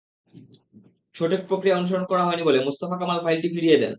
[1.15, 3.89] সঠিক প্রক্রিয়া অনুসরণ করা হয়নি বলে মুস্তফা কামাল ফাইলটি ফিরিয়ে দেন।